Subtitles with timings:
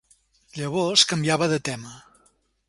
[0.59, 1.93] Llavors canviava de tema.